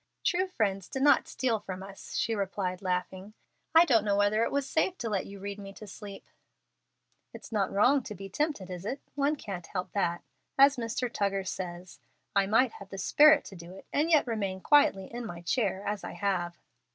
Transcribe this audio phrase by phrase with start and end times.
[0.23, 3.35] "True friends do not steal from us," she replied, laughing.
[3.75, 6.27] "I don't know whether it was safe to let you read me to sleep?"
[7.35, 8.99] "It's not wrong to be tempted, is it?
[9.13, 10.23] One can't help that.
[10.57, 11.07] As Mr.
[11.07, 11.99] Tuggar says,
[12.35, 15.83] I might have the 'sperit to do it,' and yet remain quietly in my chair,
[15.85, 16.57] as I have."